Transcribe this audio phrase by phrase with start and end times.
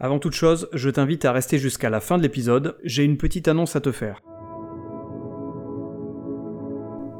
[0.00, 3.46] Avant toute chose, je t'invite à rester jusqu'à la fin de l'épisode, j'ai une petite
[3.46, 4.20] annonce à te faire.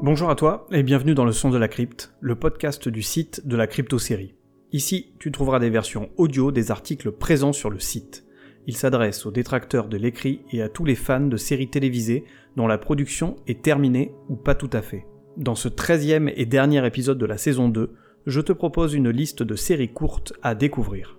[0.03, 3.47] Bonjour à toi et bienvenue dans le son de la crypte, le podcast du site
[3.47, 4.35] de la crypto-série.
[4.73, 8.25] Ici, tu trouveras des versions audio des articles présents sur le site.
[8.67, 12.25] Il s'adresse aux détracteurs de l'écrit et à tous les fans de séries télévisées
[12.57, 15.05] dont la production est terminée ou pas tout à fait.
[15.37, 17.93] Dans ce 13e et dernier épisode de la saison 2,
[18.25, 21.17] je te propose une liste de séries courtes à découvrir.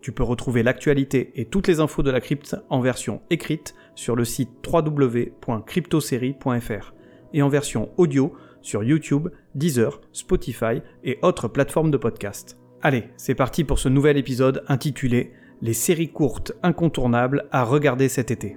[0.00, 4.16] Tu peux retrouver l'actualité et toutes les infos de la crypte en version écrite sur
[4.16, 6.94] le site www.cryptosérie.fr
[7.32, 12.58] et en version audio sur YouTube, Deezer, Spotify et autres plateformes de podcast.
[12.82, 18.30] Allez, c'est parti pour ce nouvel épisode intitulé Les séries courtes incontournables à regarder cet
[18.30, 18.56] été.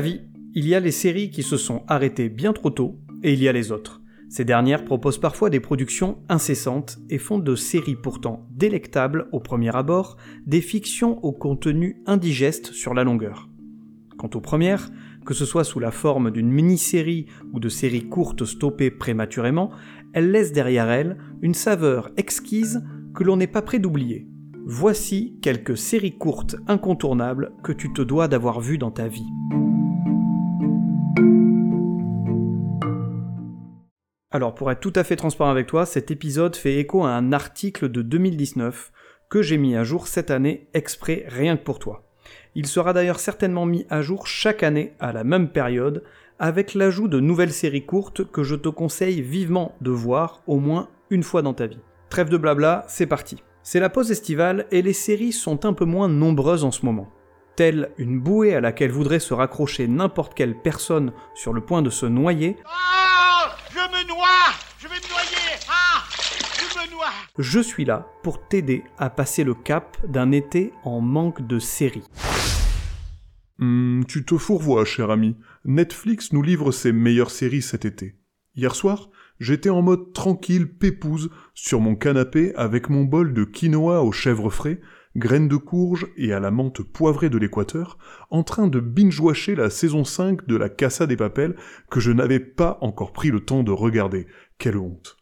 [0.00, 0.22] Vie,
[0.54, 3.48] il y a les séries qui se sont arrêtées bien trop tôt, et il y
[3.48, 4.00] a les autres.
[4.28, 9.74] Ces dernières proposent parfois des productions incessantes et font de séries pourtant délectables au premier
[9.76, 13.48] abord, des fictions au contenu indigeste sur la longueur.
[14.16, 14.90] Quant aux premières,
[15.24, 19.70] que ce soit sous la forme d'une mini-série ou de séries courtes stoppées prématurément,
[20.12, 22.84] elles laissent derrière elles une saveur exquise
[23.14, 24.26] que l'on n'est pas prêt d'oublier.
[24.66, 29.26] Voici quelques séries courtes incontournables que tu te dois d'avoir vues dans ta vie.
[34.34, 37.32] Alors pour être tout à fait transparent avec toi, cet épisode fait écho à un
[37.32, 38.90] article de 2019
[39.28, 42.02] que j'ai mis à jour cette année exprès rien que pour toi.
[42.56, 46.02] Il sera d'ailleurs certainement mis à jour chaque année à la même période
[46.40, 50.88] avec l'ajout de nouvelles séries courtes que je te conseille vivement de voir au moins
[51.10, 51.78] une fois dans ta vie.
[52.10, 53.40] Trêve de blabla, c'est parti.
[53.62, 57.08] C'est la pause estivale et les séries sont un peu moins nombreuses en ce moment.
[57.54, 61.90] Telle une bouée à laquelle voudrait se raccrocher n'importe quelle personne sur le point de
[61.90, 62.56] se noyer,
[63.74, 66.04] je vais me noyer Ah
[66.60, 71.00] Je me noie Je suis là pour t'aider à passer le cap d'un été en
[71.00, 72.04] manque de séries.
[73.58, 75.36] Hmm, tu te fourvoies, cher ami.
[75.64, 78.16] Netflix nous livre ses meilleures séries cet été.
[78.54, 79.10] Hier soir,
[79.40, 84.50] j'étais en mode tranquille, pépouse, sur mon canapé avec mon bol de quinoa aux chèvres
[84.50, 84.80] frais,
[85.16, 87.98] graines de courge et à la menthe poivrée de l'Équateur,
[88.30, 91.56] en train de binge-watcher la saison 5 de la Casa des Papels
[91.90, 94.26] que je n'avais pas encore pris le temps de regarder.
[94.58, 95.16] Quelle honte.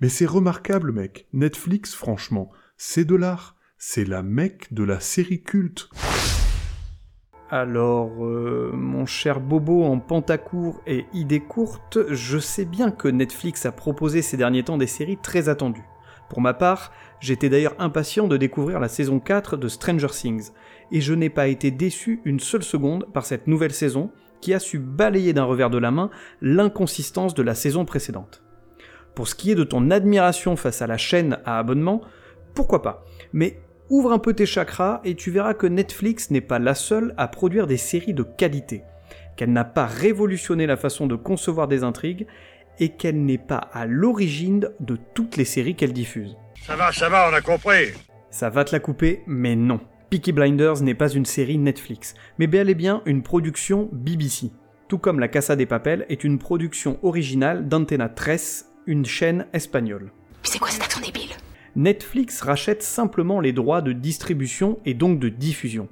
[0.00, 1.28] Mais c'est remarquable, mec.
[1.32, 3.56] Netflix, franchement, c'est de l'art.
[3.78, 5.88] C'est la mecque de la série culte.
[7.50, 13.66] Alors, euh, mon cher Bobo en pantacourt et idée courte, je sais bien que Netflix
[13.66, 15.84] a proposé ces derniers temps des séries très attendues.
[16.30, 16.90] Pour ma part,
[17.24, 20.50] j'étais d'ailleurs impatient de découvrir la saison 4 de Stranger Things,
[20.92, 24.10] et je n'ai pas été déçu une seule seconde par cette nouvelle saison
[24.42, 26.10] qui a su balayer d'un revers de la main
[26.42, 28.42] l'inconsistance de la saison précédente.
[29.14, 32.02] Pour ce qui est de ton admiration face à la chaîne à abonnement,
[32.54, 33.58] pourquoi pas, mais
[33.88, 37.26] ouvre un peu tes chakras et tu verras que Netflix n'est pas la seule à
[37.26, 38.82] produire des séries de qualité,
[39.36, 42.26] qu'elle n'a pas révolutionné la façon de concevoir des intrigues
[42.80, 46.36] et qu'elle n'est pas à l'origine de toutes les séries qu'elle diffuse.
[46.66, 47.92] Ça va, ça va, on a compris.
[48.30, 49.80] Ça va te la couper, mais non.
[50.08, 54.50] Peaky Blinders n'est pas une série Netflix, mais bel et bien une production BBC.
[54.88, 60.10] Tout comme La Casa des Papel est une production originale d'Antena 13, une chaîne espagnole.
[60.42, 61.34] c'est quoi cet accent débile?
[61.76, 65.90] Netflix rachète simplement les droits de distribution et donc de diffusion.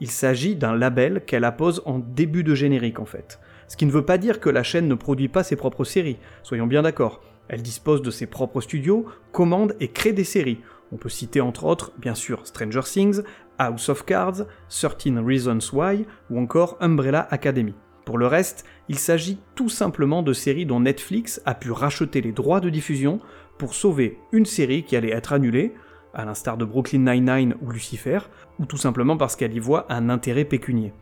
[0.00, 3.40] Il s'agit d'un label qu'elle appose en début de générique en fait.
[3.68, 6.16] Ce qui ne veut pas dire que la chaîne ne produit pas ses propres séries,
[6.42, 7.20] soyons bien d'accord.
[7.48, 10.60] Elle dispose de ses propres studios, commande et crée des séries.
[10.92, 13.22] On peut citer entre autres, bien sûr, Stranger Things,
[13.58, 17.74] House of Cards, 13 Reasons Why ou encore Umbrella Academy.
[18.04, 22.32] Pour le reste, il s'agit tout simplement de séries dont Netflix a pu racheter les
[22.32, 23.20] droits de diffusion
[23.58, 25.74] pour sauver une série qui allait être annulée,
[26.12, 28.18] à l'instar de Brooklyn Nine-Nine ou Lucifer,
[28.58, 30.92] ou tout simplement parce qu'elle y voit un intérêt pécunier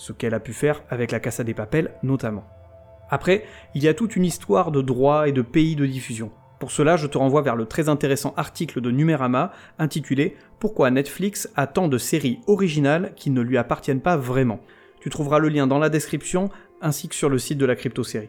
[0.00, 2.46] ce qu'elle a pu faire avec la Casa des Papels notamment.
[3.10, 6.30] Après, il y a toute une histoire de droits et de pays de diffusion.
[6.60, 11.50] Pour cela, je te renvoie vers le très intéressant article de Numérama intitulé Pourquoi Netflix
[11.56, 14.60] a tant de séries originales qui ne lui appartiennent pas vraiment?
[15.00, 16.50] Tu trouveras le lien dans la description
[16.82, 18.28] ainsi que sur le site de la crypto-série.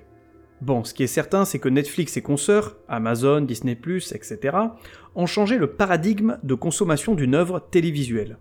[0.62, 4.58] Bon, ce qui est certain, c'est que Netflix et consoeurs, Amazon, Disney+, etc.,
[5.16, 8.38] ont changé le paradigme de consommation d'une œuvre télévisuelle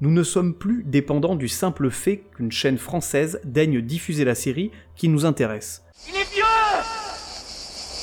[0.00, 4.70] nous ne sommes plus dépendants du simple fait qu'une chaîne française daigne diffuser la série
[4.94, 5.84] qui nous intéresse.
[6.08, 6.44] Il est vieux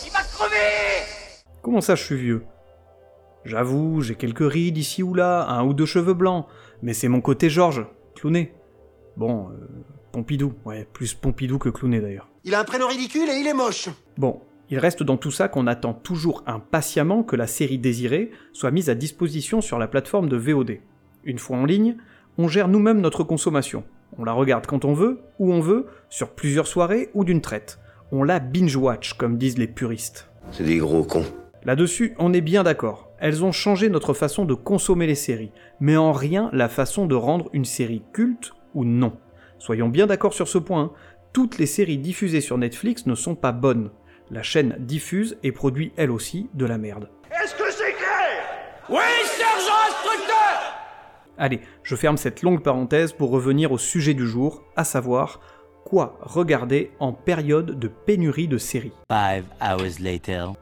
[0.05, 1.05] Il va crever
[1.61, 2.43] Comment ça je suis vieux?
[3.45, 6.47] J'avoue, j'ai quelques rides ici ou là, un ou deux cheveux blancs,
[6.81, 8.53] mais c'est mon côté Georges, clowné.
[9.17, 9.53] Bon, euh,
[10.11, 12.29] Pompidou, ouais, plus Pompidou que Clounet d'ailleurs.
[12.43, 13.89] Il a un prénom ridicule et il est moche.
[14.17, 18.71] Bon, il reste dans tout ça qu'on attend toujours impatiemment que la série désirée soit
[18.71, 20.79] mise à disposition sur la plateforme de VOD.
[21.25, 21.97] Une fois en ligne,
[22.37, 23.83] on gère nous-mêmes notre consommation.
[24.19, 27.79] On la regarde quand on veut, où on veut, sur plusieurs soirées ou d'une traite.
[28.11, 30.29] On la binge-watch, comme disent les puristes.
[30.51, 31.25] C'est des gros cons.
[31.63, 33.09] Là-dessus, on est bien d'accord.
[33.19, 37.15] Elles ont changé notre façon de consommer les séries, mais en rien la façon de
[37.15, 39.17] rendre une série culte ou non.
[39.57, 40.91] Soyons bien d'accord sur ce point,
[41.33, 43.89] toutes les séries diffusées sur Netflix ne sont pas bonnes.
[44.29, 47.09] La chaîne diffuse et produit elle aussi de la merde.
[47.31, 48.43] Est-ce que c'est clair?
[48.89, 50.54] Oui, sergent instructeur
[51.37, 55.41] Allez, je ferme cette longue parenthèse pour revenir au sujet du jour, à savoir
[55.83, 58.93] quoi regarder en période de pénurie de séries.
[59.11, 60.53] Five hours later.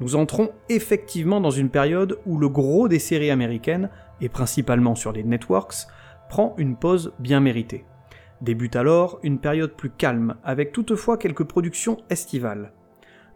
[0.00, 3.90] Nous entrons effectivement dans une période où le gros des séries américaines,
[4.20, 5.86] et principalement sur les networks,
[6.28, 7.84] prend une pause bien méritée.
[8.42, 12.72] Débute alors une période plus calme, avec toutefois quelques productions estivales.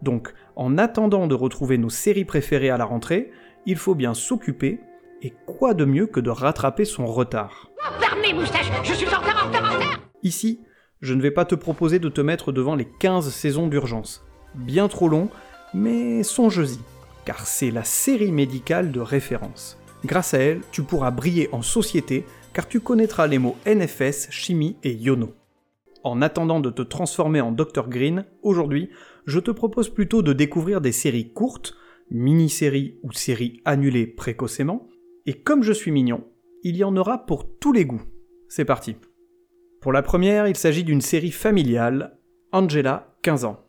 [0.03, 3.31] Donc, en attendant de retrouver nos séries préférées à la rentrée,
[3.67, 4.81] il faut bien s'occuper,
[5.25, 9.45] et quoi de mieux que de rattraper son retard Fermez, moustache Je suis en retard,
[9.45, 10.61] en retard, en retard Ici,
[11.01, 14.23] je ne vais pas te proposer de te mettre devant les 15 saisons d'urgence.
[14.55, 15.31] Bien trop long,
[15.73, 16.79] mais songe-y,
[17.25, 19.79] car c'est la série médicale de référence.
[20.05, 24.77] Grâce à elle, tu pourras briller en société, car tu connaîtras les mots NFS, chimie
[24.83, 25.35] et yono.
[26.03, 28.91] En attendant de te transformer en Dr Green, aujourd'hui,
[29.25, 31.75] je te propose plutôt de découvrir des séries courtes,
[32.11, 34.87] mini-séries ou séries annulées précocement,
[35.27, 36.25] et comme je suis mignon,
[36.63, 38.03] il y en aura pour tous les goûts.
[38.49, 38.97] C'est parti.
[39.81, 42.19] Pour la première, il s'agit d'une série familiale,
[42.53, 43.61] Angela, 15 ans.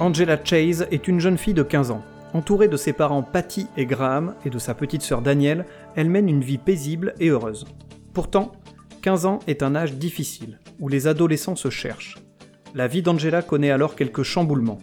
[0.00, 2.04] Angela Chase est une jeune fille de 15 ans.
[2.32, 5.66] Entourée de ses parents Patty et Graham et de sa petite sœur Danielle,
[5.96, 7.66] elle mène une vie paisible et heureuse.
[8.12, 8.52] Pourtant,
[9.02, 12.18] 15 ans est un âge difficile, où les adolescents se cherchent.
[12.74, 14.78] La vie d'Angela connaît alors quelques chamboulements.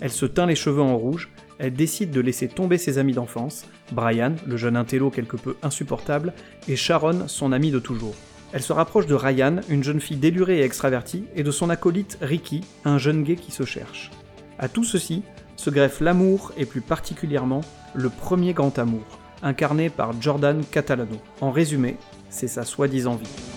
[0.00, 3.66] Elle se teint les cheveux en rouge, elle décide de laisser tomber ses amis d'enfance,
[3.92, 6.32] Brian, le jeune intello quelque peu insupportable,
[6.68, 8.14] et Sharon, son amie de toujours.
[8.52, 12.18] Elle se rapproche de Ryan, une jeune fille délurée et extravertie, et de son acolyte
[12.22, 14.10] Ricky, un jeune gay qui se cherche.
[14.58, 15.22] À tout ceci
[15.56, 17.60] se greffe l'amour et plus particulièrement
[17.94, 21.16] le premier grand amour, incarné par Jordan Catalano.
[21.40, 21.96] En résumé,
[22.30, 23.49] c'est sa soi-disant vie.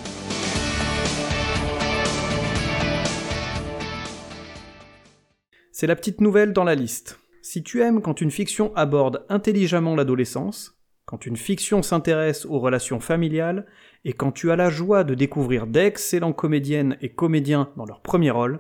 [5.76, 7.20] C'est la petite nouvelle dans la liste.
[7.42, 13.00] Si tu aimes quand une fiction aborde intelligemment l'adolescence, quand une fiction s'intéresse aux relations
[13.00, 13.66] familiales,
[14.06, 18.30] et quand tu as la joie de découvrir d'excellents comédiennes et comédiens dans leur premier
[18.30, 18.60] rôle,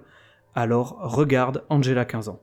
[0.56, 2.42] alors regarde Angela 15 ans.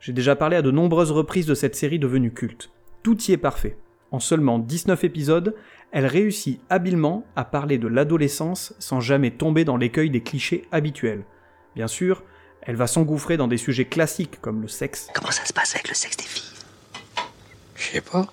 [0.00, 2.72] J'ai déjà parlé à de nombreuses reprises de cette série devenue culte.
[3.04, 3.78] Tout y est parfait.
[4.10, 5.54] En seulement 19 épisodes,
[5.92, 11.24] elle réussit habilement à parler de l'adolescence sans jamais tomber dans l'écueil des clichés habituels.
[11.76, 12.24] Bien sûr,
[12.62, 15.88] elle va s'engouffrer dans des sujets classiques comme le sexe, Comment ça se passe avec
[15.88, 16.44] le sexe des filles?
[17.76, 18.26] Je sais pas.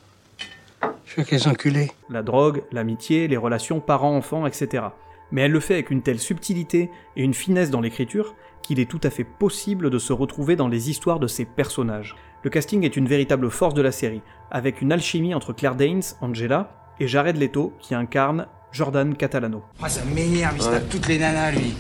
[1.06, 1.92] Je veux qu'elles enculées.
[2.10, 4.86] la drogue, l'amitié, les relations parents-enfants, etc.
[5.32, 8.90] Mais elle le fait avec une telle subtilité et une finesse dans l'écriture qu'il est
[8.90, 12.16] tout à fait possible de se retrouver dans les histoires de ces personnages.
[12.44, 14.22] Le casting est une véritable force de la série,
[14.52, 19.64] avec une alchimie entre Claire Danes, Angela, et Jared Leto, qui incarne Jordan Catalano.
[19.82, 21.76] Ah, ça m'énerve, il se tape toutes les nanas, lui.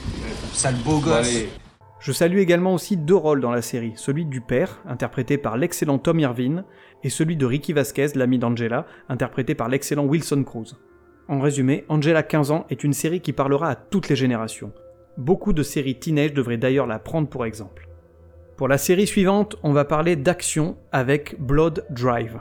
[0.53, 1.45] Sale beau gosse.
[2.05, 5.97] Je salue également aussi deux rôles dans la série, celui du père, interprété par l'excellent
[5.97, 6.63] Tom Irvine,
[7.03, 10.75] et celui de Ricky Vasquez, l'ami d'Angela, interprété par l'excellent Wilson Cruz.
[11.27, 14.71] En résumé, Angela 15 ans est une série qui parlera à toutes les générations.
[15.17, 17.89] Beaucoup de séries teenage devraient d'ailleurs la prendre pour exemple.
[18.55, 22.37] Pour la série suivante, on va parler d'action avec Blood Drive.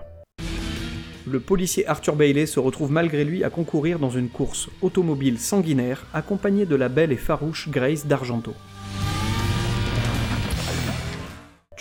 [1.26, 6.04] Le policier Arthur Bailey se retrouve malgré lui à concourir dans une course automobile sanguinaire
[6.12, 8.52] accompagné de la belle et farouche Grace d'Argento.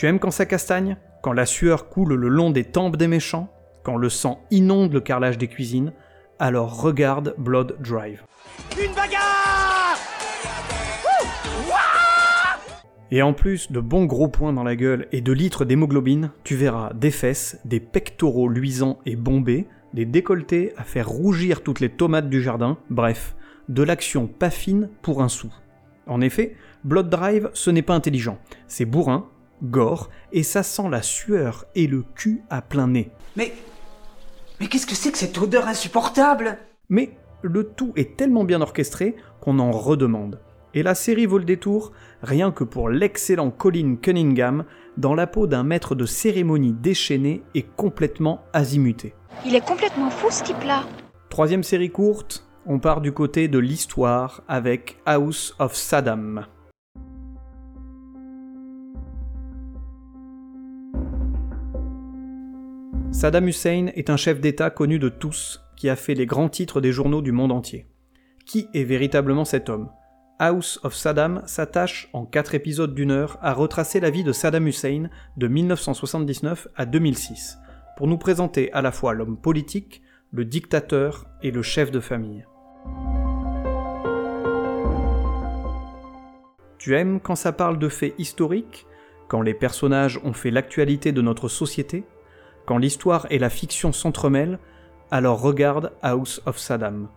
[0.03, 3.48] Tu aimes quand ça castagne Quand la sueur coule le long des tempes des méchants
[3.83, 5.93] Quand le sang inonde le carrelage des cuisines
[6.39, 8.22] Alors regarde Blood Drive.
[8.77, 9.98] Une bagarre
[13.12, 16.57] Et en plus de bons gros points dans la gueule et de litres d'hémoglobine, tu
[16.57, 21.88] verras des fesses, des pectoraux luisants et bombés, des décolletés à faire rougir toutes les
[21.88, 23.38] tomates du jardin, bref,
[23.69, 25.48] de l'action pas fine pour un sou.
[26.07, 29.29] En effet, Blood Drive, ce n'est pas intelligent, c'est bourrin,
[29.63, 33.12] gore, et ça sent la sueur et le cul à plein nez.
[33.36, 33.53] Mais.
[34.60, 36.58] Mais qu'est-ce que c'est que cette odeur insupportable?
[36.89, 40.39] Mais le tout est tellement bien orchestré qu'on en redemande.
[40.74, 41.91] Et la série vaut le détour
[42.22, 44.65] rien que pour l'excellent Colin Cunningham
[44.98, 49.13] dans la peau d'un maître de cérémonie déchaîné et complètement azimuté.
[49.46, 50.84] Il est complètement fou ce type-là.
[51.29, 56.46] Troisième série courte, on part du côté de l'histoire avec House of Saddam.
[63.23, 66.81] Saddam Hussein est un chef d'État connu de tous qui a fait les grands titres
[66.81, 67.87] des journaux du monde entier.
[68.45, 69.89] Qui est véritablement cet homme?
[70.39, 74.67] House of Saddam s'attache en quatre épisodes d'une heure à retracer la vie de Saddam
[74.67, 77.59] Hussein de 1979 à 2006,
[77.95, 80.01] pour nous présenter à la fois l'homme politique,
[80.33, 82.45] le dictateur et le chef de famille.
[86.77, 88.85] Tu aimes quand ça parle de faits historiques,
[89.29, 92.03] quand les personnages ont fait l'actualité de notre société,
[92.65, 94.60] quand l'histoire et la fiction s'entremêlent,
[95.12, 97.10] alors regarde House of Saddam.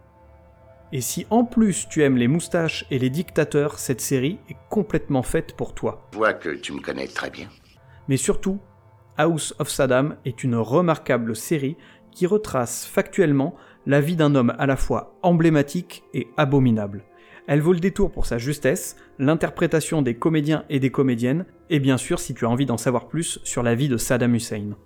[0.92, 5.22] Et si en plus tu aimes les moustaches et les dictateurs, cette série est complètement
[5.22, 6.08] faite pour toi.
[6.12, 7.48] Je vois que tu me connais très bien.
[8.08, 8.60] Mais surtout,
[9.16, 11.76] House of Saddam est une remarquable série
[12.12, 17.04] qui retrace factuellement la vie d'un homme à la fois emblématique et abominable.
[17.46, 21.96] Elle vaut le détour pour sa justesse, l'interprétation des comédiens et des comédiennes, et bien
[21.96, 24.76] sûr si tu as envie d'en savoir plus sur la vie de Saddam Hussein.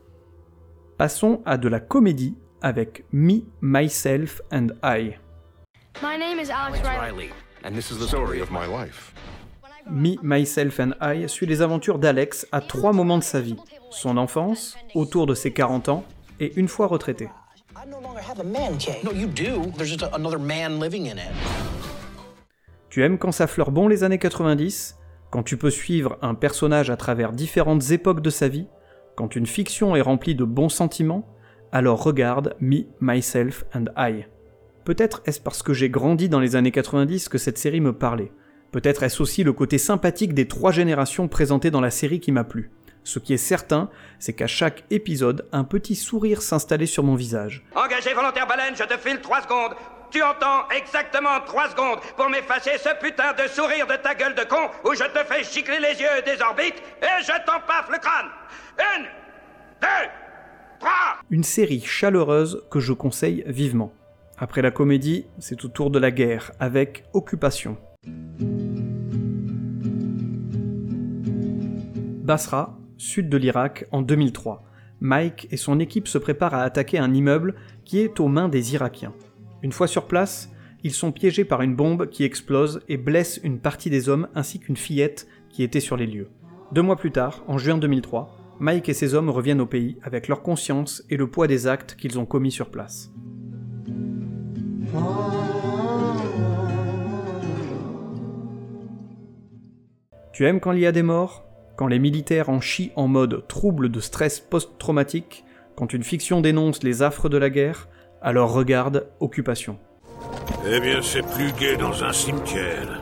[1.00, 5.14] Passons à de la comédie avec Me, Myself and I.
[6.02, 7.30] My name is Alex Riley.
[7.64, 9.14] and this is the story of my life.
[9.90, 13.56] Me, Myself and I suit les aventures d'Alex à trois moments de sa vie.
[13.88, 16.04] Son enfance, autour de ses 40 ans,
[16.38, 17.30] et une fois retraité.
[19.02, 19.70] No, you do.
[19.78, 21.32] There's just a- another man living in it.
[22.90, 24.98] Tu aimes quand ça fleure bon les années 90
[25.30, 28.66] Quand tu peux suivre un personnage à travers différentes époques de sa vie?
[29.20, 31.28] Quand une fiction est remplie de bons sentiments
[31.72, 34.24] Alors regarde Me, Myself and I.
[34.86, 38.32] Peut-être est-ce parce que j'ai grandi dans les années 90 que cette série me parlait.
[38.72, 42.44] Peut-être est-ce aussi le côté sympathique des trois générations présentées dans la série qui m'a
[42.44, 42.70] plu.
[43.04, 47.66] Ce qui est certain, c'est qu'à chaque épisode, un petit sourire s'installait sur mon visage.
[47.74, 49.76] Engagé volontaire baleine, je te file 3 secondes.
[50.10, 54.42] Tu entends exactement 3 secondes pour m'effacer ce putain de sourire de ta gueule de
[54.42, 58.26] con où je te fais gicler les yeux des orbites et je t'empaffe le crâne.
[58.96, 59.04] Une,
[59.80, 60.08] deux,
[60.80, 61.18] trois.
[61.30, 63.92] Une série chaleureuse que je conseille vivement.
[64.36, 67.76] Après la comédie, c'est au tour de la guerre, avec Occupation.
[72.24, 74.64] Basra, sud de l'Irak, en 2003.
[75.00, 78.74] Mike et son équipe se préparent à attaquer un immeuble qui est aux mains des
[78.74, 79.12] Irakiens.
[79.62, 80.50] Une fois sur place,
[80.82, 84.58] ils sont piégés par une bombe qui explose et blesse une partie des hommes ainsi
[84.58, 86.28] qu'une fillette qui était sur les lieux.
[86.72, 90.28] Deux mois plus tard, en juin 2003, Mike et ses hommes reviennent au pays avec
[90.28, 93.12] leur conscience et le poids des actes qu'ils ont commis sur place.
[100.32, 101.44] Tu aimes quand il y a des morts?
[101.76, 105.44] Quand les militaires en chient en mode trouble de stress post-traumatique?
[105.76, 107.88] Quand une fiction dénonce les affres de la guerre?
[108.22, 109.78] Alors regarde Occupation.
[110.66, 113.00] Eh bien, c'est plus gai dans un cimetière.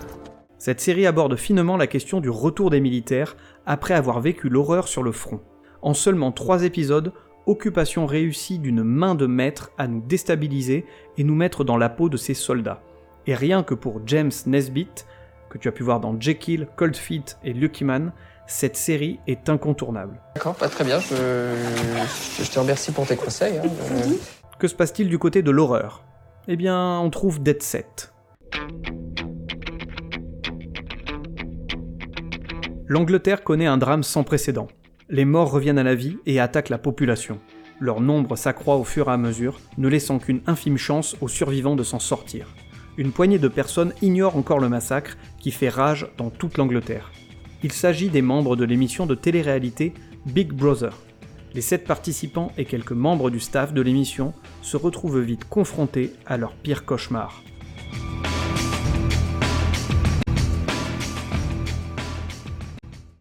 [0.58, 5.02] Cette série aborde finement la question du retour des militaires après avoir vécu l'horreur sur
[5.02, 5.40] le front.
[5.82, 7.12] En seulement trois épisodes,
[7.46, 10.84] Occupation réussit d'une main de maître à nous déstabiliser
[11.16, 12.82] et nous mettre dans la peau de ces soldats.
[13.26, 15.06] Et rien que pour James Nesbitt,
[15.48, 18.12] que tu as pu voir dans Jekyll, Cold Feet et Lucky Man,
[18.46, 20.20] cette série est incontournable.
[20.34, 21.00] D'accord, pas très bien.
[21.00, 21.14] Je,
[22.42, 23.56] je te remercie pour tes conseils.
[23.58, 23.62] hein.
[23.64, 24.12] Euh,
[24.58, 26.02] Que se passe-t-il du côté de l'horreur?
[26.48, 28.12] Eh bien, on trouve Dead Set.
[32.88, 34.66] L'Angleterre connaît un drame sans précédent.
[35.08, 37.38] Les morts reviennent à la vie et attaquent la population.
[37.78, 41.76] Leur nombre s'accroît au fur et à mesure, ne laissant qu'une infime chance aux survivants
[41.76, 42.48] de s'en sortir.
[42.96, 47.12] Une poignée de personnes ignore encore le massacre qui fait rage dans toute l'Angleterre.
[47.62, 49.94] Il s'agit des membres de l'émission de télé-réalité
[50.26, 50.98] Big Brother.
[51.54, 56.36] Les sept participants et quelques membres du staff de l'émission se retrouvent vite confrontés à
[56.36, 57.42] leur pire cauchemar.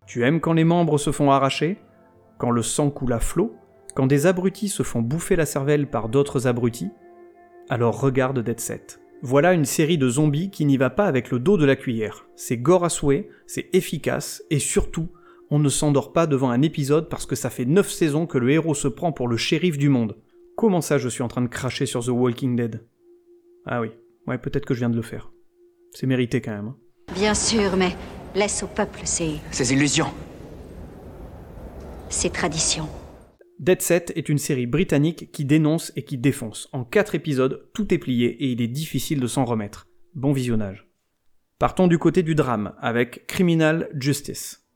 [0.06, 1.78] Tu aimes quand les membres se font arracher?
[2.38, 3.56] Quand le sang coule à flot?
[3.96, 6.92] Quand des abrutis se font bouffer la cervelle par d'autres abrutis?
[7.70, 9.00] Alors regarde Dead Set.
[9.22, 12.28] Voilà une série de zombies qui n'y va pas avec le dos de la cuillère.
[12.36, 15.08] C'est gore à souhait, c'est efficace, et surtout,
[15.50, 18.52] on ne s'endort pas devant un épisode parce que ça fait 9 saisons que le
[18.52, 20.18] héros se prend pour le shérif du monde.
[20.56, 22.86] Comment ça je suis en train de cracher sur The Walking Dead?
[23.66, 23.90] Ah oui,
[24.28, 25.32] ouais peut-être que je viens de le faire.
[25.94, 26.68] C'est mérité quand même.
[26.68, 26.78] hein.
[27.16, 27.96] Bien sûr, mais
[28.36, 30.12] laisse au peuple ses, Ces illusions.
[32.10, 32.88] ses traditions.
[33.60, 36.70] Dead Set est une série britannique qui dénonce et qui défonce.
[36.74, 39.88] En 4 épisodes, tout est plié et il est difficile de s'en remettre.
[40.14, 40.88] Bon visionnage.
[41.58, 44.67] Partons du côté du drame avec Criminal Justice.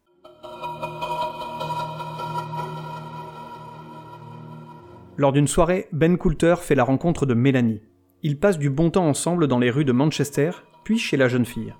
[5.21, 7.83] Lors d'une soirée, Ben Coulter fait la rencontre de Mélanie.
[8.23, 10.49] Ils passent du bon temps ensemble dans les rues de Manchester,
[10.83, 11.75] puis chez la jeune fille.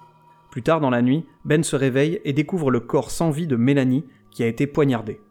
[0.52, 3.56] Plus tard dans la nuit, Ben se réveille et découvre le corps sans vie de
[3.56, 5.22] Mélanie, qui a été poignardée.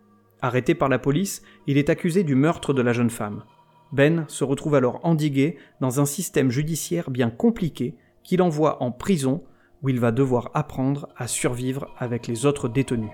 [0.42, 3.44] Arrêté par la police, il est accusé du meurtre de la jeune femme.
[3.92, 9.44] Ben se retrouve alors endigué dans un système judiciaire bien compliqué qui l'envoie en prison
[9.84, 13.12] où il va devoir apprendre à survivre avec les autres détenus.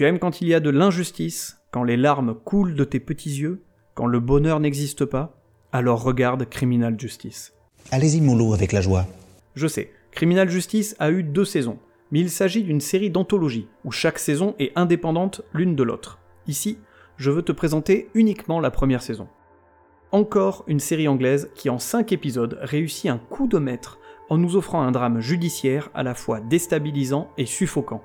[0.00, 3.38] Tu aimes quand il y a de l'injustice, quand les larmes coulent de tes petits
[3.38, 5.38] yeux, quand le bonheur n'existe pas?
[5.72, 7.52] Alors regarde Criminal Justice.
[7.90, 9.04] Allez-y mollo avec la joie.
[9.56, 11.76] Je sais, Criminal Justice a eu deux saisons,
[12.10, 16.18] mais il s'agit d'une série d'anthologie, où chaque saison est indépendante l'une de l'autre.
[16.46, 16.78] Ici,
[17.18, 19.28] je veux te présenter uniquement la première saison.
[20.12, 23.98] Encore une série anglaise qui en 5 épisodes réussit un coup de maître
[24.30, 28.02] en nous offrant un drame judiciaire à la fois déstabilisant et suffocant.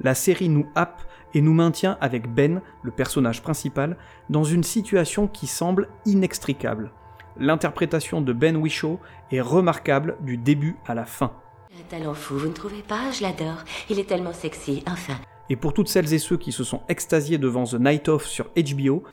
[0.00, 1.02] La série nous happe
[1.34, 3.96] et nous maintient avec Ben, le personnage principal,
[4.30, 6.90] dans une situation qui semble inextricable.
[7.36, 8.98] L'interprétation de Ben Whishaw
[9.30, 11.32] est remarquable du début à la fin.
[11.78, 13.12] Un talent fou, vous ne trouvez pas?
[13.12, 13.64] Je l'adore.
[13.88, 15.14] Il est tellement sexy, enfin.
[15.48, 18.50] Et pour toutes celles et ceux qui se sont extasiés devant The Night Of sur
[18.56, 19.04] HBO,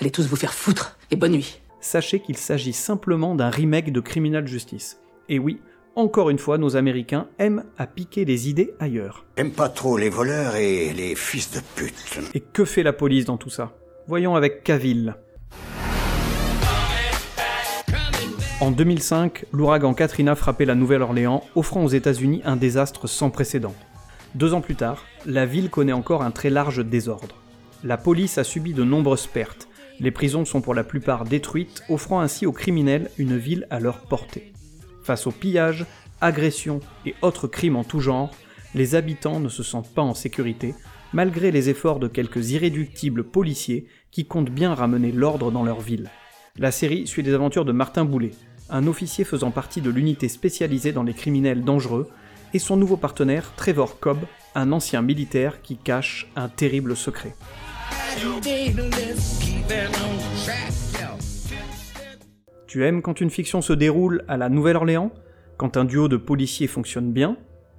[0.00, 1.60] allez tous vous faire foutre et bonne nuit.
[1.80, 5.00] Sachez qu'il s'agit simplement d'un remake de Criminal Justice.
[5.28, 5.60] Et oui,
[5.98, 9.24] encore une fois, nos Américains aiment à piquer les idées ailleurs.
[9.36, 12.20] Aiment pas trop les voleurs et les fils de pute.
[12.34, 13.72] Et que fait la police dans tout ça?
[14.06, 15.16] Voyons avec Cavill.
[18.60, 23.74] En 2005, l'ouragan Katrina frappait la Nouvelle-Orléans, offrant aux États-Unis un désastre sans précédent.
[24.36, 27.42] Deux ans plus tard, la ville connaît encore un très large désordre.
[27.82, 29.68] La police a subi de nombreuses pertes.
[29.98, 34.02] Les prisons sont pour la plupart détruites, offrant ainsi aux criminels une ville à leur
[34.02, 34.52] portée.
[35.08, 35.86] Face aux pillages,
[36.20, 38.30] agressions et autres crimes en tout genre,
[38.74, 40.74] les habitants ne se sentent pas en sécurité,
[41.14, 46.10] malgré les efforts de quelques irréductibles policiers qui comptent bien ramener l'ordre dans leur ville.
[46.58, 48.32] La série suit les aventures de Martin Boulet,
[48.68, 52.10] un officier faisant partie de l'unité spécialisée dans les criminels dangereux,
[52.52, 54.18] et son nouveau partenaire Trevor Cobb,
[54.54, 57.34] un ancien militaire qui cache un terrible secret.
[62.68, 65.10] Tu aimes quand une fiction se déroule à la Nouvelle-Orléans
[65.56, 67.38] Quand un duo de policiers fonctionne bien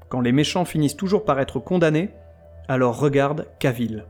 [0.10, 2.10] Quand les méchants finissent toujours par être condamnés?
[2.68, 4.06] Alors regarde Cavill.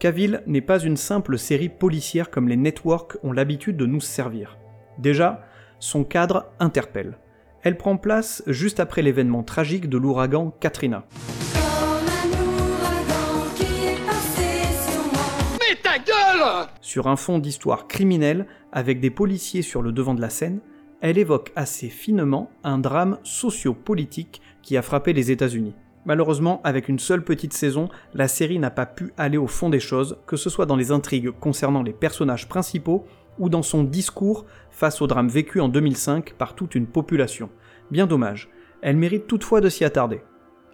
[0.00, 4.58] Cavill n'est pas une simple série policière comme les networks ont l'habitude de nous servir.
[4.98, 5.44] Déjà,
[5.78, 7.16] son cadre interpelle.
[7.62, 11.04] Elle prend place juste après l'événement tragique de l'ouragan Katrina.
[16.80, 20.60] Sur un fond d'histoire criminelle, avec des policiers sur le devant de la scène,
[21.00, 25.74] elle évoque assez finement un drame socio-politique qui a frappé les États-Unis.
[26.04, 29.80] Malheureusement, avec une seule petite saison, la série n'a pas pu aller au fond des
[29.80, 33.04] choses, que ce soit dans les intrigues concernant les personnages principaux
[33.38, 37.50] ou dans son discours face au drame vécu en 2005 par toute une population.
[37.90, 38.48] Bien dommage,
[38.82, 40.22] elle mérite toutefois de s'y attarder.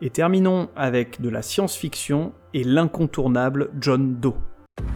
[0.03, 4.35] Et terminons avec de la science-fiction et l'incontournable John Doe.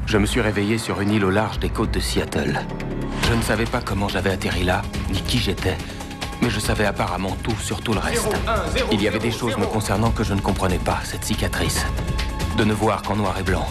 [0.06, 2.60] Je me suis réveillé sur une île au large des côtes de Seattle.
[3.28, 5.76] Je ne savais pas comment j'avais atterri là, ni qui j'étais,
[6.40, 8.28] mais je savais apparemment tout sur tout le reste.
[8.92, 11.84] Il y avait des choses me concernant que je ne comprenais pas, cette cicatrice.
[12.56, 13.66] De ne voir qu'en noir et blanc.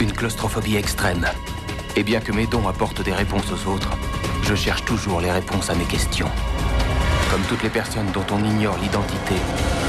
[0.00, 1.26] Une claustrophobie extrême.
[1.96, 3.96] Et bien que mes dons apportent des réponses aux autres,
[4.42, 6.30] je cherche toujours les réponses à mes questions.
[7.30, 9.36] Comme toutes les personnes dont on ignore l'identité,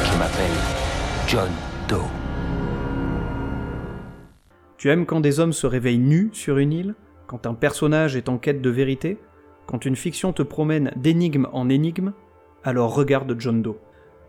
[0.06, 0.52] je m'appelle
[1.28, 1.52] John
[1.88, 2.23] Doe.
[4.84, 8.28] Tu aimes quand des hommes se réveillent nus sur une île Quand un personnage est
[8.28, 9.18] en quête de vérité
[9.66, 12.12] Quand une fiction te promène d'énigme en énigme?
[12.66, 13.78] Alors regarde John Doe.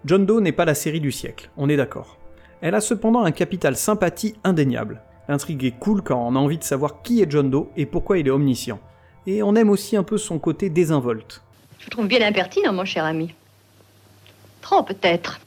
[0.04, 2.20] John Doe n'est pas la série du siècle, on est d'accord.
[2.60, 5.02] Elle a cependant un capital sympathie indéniable.
[5.26, 8.18] L'intrigue est cool quand on a envie de savoir qui est John Doe et pourquoi
[8.18, 8.78] il est omniscient.
[9.26, 11.42] Et on aime aussi un peu son côté désinvolte.
[11.80, 13.34] Je trouve bien impertinent, mon cher ami.
[14.60, 15.40] Trop peut-être.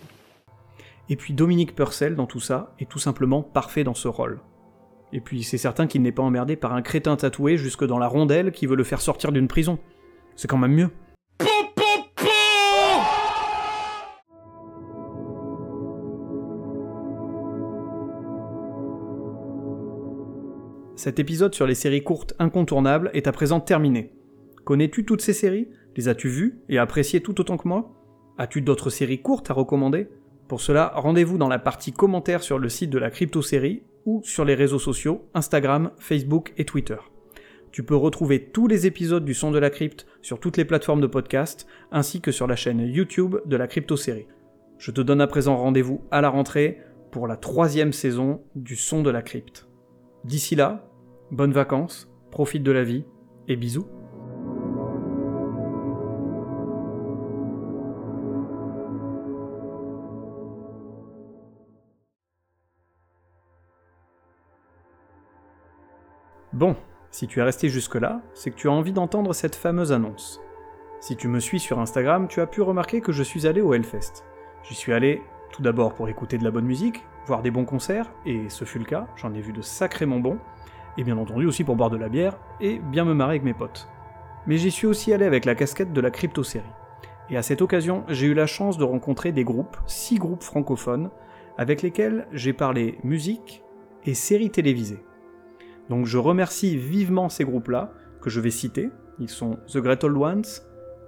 [1.07, 4.41] Et puis Dominique Purcell dans tout ça est tout simplement parfait dans ce rôle.
[5.13, 8.07] Et puis c'est certain qu'il n'est pas emmerdé par un crétin tatoué jusque dans la
[8.07, 9.79] rondelle qui veut le faire sortir d'une prison.
[10.35, 10.89] C'est quand même mieux.
[20.97, 24.11] Cet épisode sur les séries courtes incontournables est à présent terminé.
[24.65, 25.69] Connais-tu toutes ces séries?
[25.95, 27.93] Les as-tu vues et appréciées tout autant que moi?
[28.37, 30.09] As-tu d'autres séries courtes à recommander?
[30.47, 34.21] Pour cela, rendez-vous dans la partie commentaires sur le site de la Crypto Série ou
[34.23, 36.97] sur les réseaux sociaux Instagram, Facebook et Twitter.
[37.71, 41.01] Tu peux retrouver tous les épisodes du Son de la Crypte sur toutes les plateformes
[41.01, 44.27] de podcast ainsi que sur la chaîne YouTube de la Crypto Série.
[44.77, 46.79] Je te donne à présent rendez-vous à la rentrée
[47.11, 49.67] pour la troisième saison du Son de la Crypte.
[50.23, 50.89] D'ici là,
[51.31, 53.03] bonnes vacances, profite de la vie,
[53.47, 53.96] et bisous.
[66.57, 66.75] Bon,
[67.11, 70.41] si tu es resté jusque-là, c'est que tu as envie d'entendre cette fameuse annonce.
[70.99, 73.75] Si tu me suis sur Instagram, tu as pu remarquer que je suis allé au
[73.75, 74.23] Hellfest.
[74.63, 78.11] J'y suis allé tout d'abord pour écouter de la bonne musique, voir des bons concerts,
[78.25, 80.39] et ce fut le cas, j'en ai vu de sacrément bons,
[80.97, 83.53] et bien entendu aussi pour boire de la bière et bien me marrer avec mes
[83.53, 83.87] potes.
[84.47, 86.65] Mais j'y suis aussi allé avec la casquette de la crypto-série.
[87.29, 91.11] Et à cette occasion, j'ai eu la chance de rencontrer des groupes, six groupes francophones,
[91.55, 93.63] avec lesquels j'ai parlé musique
[94.05, 95.03] et séries télévisées.
[95.89, 98.89] Donc je remercie vivement ces groupes-là, que je vais citer.
[99.19, 100.45] Ils sont The Great Old Ones,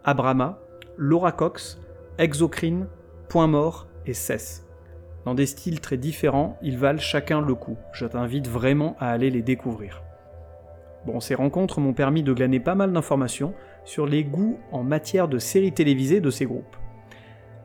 [0.03, 0.59] Abrama,
[0.97, 1.79] Laura Cox,
[2.17, 2.87] Exocrine,
[3.27, 4.65] Point Mort et Cess.
[5.25, 7.77] Dans des styles très différents, ils valent chacun le coup.
[7.93, 10.01] Je t'invite vraiment à aller les découvrir.
[11.05, 13.53] Bon, ces rencontres m'ont permis de glaner pas mal d'informations
[13.85, 16.75] sur les goûts en matière de séries télévisées de ces groupes.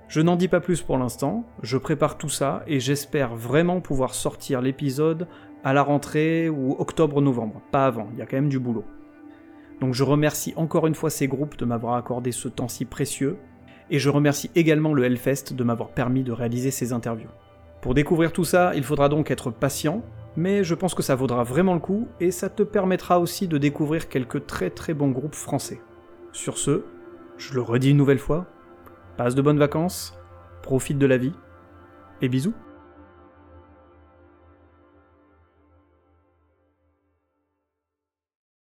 [0.09, 4.15] Je n'en dis pas plus pour l'instant, je prépare tout ça et j'espère vraiment pouvoir
[4.15, 5.27] sortir l'épisode
[5.65, 8.85] à la rentrée ou octobre-novembre, pas avant, il y a quand même du boulot.
[9.81, 13.39] Donc je remercie encore une fois ces groupes de m'avoir accordé ce temps si précieux,
[13.91, 17.31] et je remercie également le Hellfest de m'avoir permis de réaliser ces interviews.
[17.81, 20.03] Pour découvrir tout ça, il faudra donc être patient,
[20.37, 23.59] mais je pense que ça vaudra vraiment le coup, et ça te permettra aussi de
[23.59, 25.81] découvrir quelques très très bons groupes français.
[26.33, 26.85] Sur ce,
[27.39, 28.47] je le redis une nouvelle fois,
[29.17, 30.19] passe de bonnes vacances,
[30.63, 31.35] profite de la vie,
[32.21, 32.55] et bisous